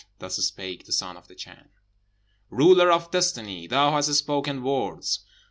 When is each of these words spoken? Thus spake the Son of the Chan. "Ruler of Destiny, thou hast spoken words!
Thus 0.17 0.37
spake 0.37 0.85
the 0.87 0.91
Son 0.91 1.15
of 1.15 1.27
the 1.27 1.35
Chan. 1.35 1.69
"Ruler 2.49 2.89
of 2.91 3.11
Destiny, 3.11 3.67
thou 3.67 3.91
hast 3.91 4.11
spoken 4.15 4.63
words! 4.63 5.19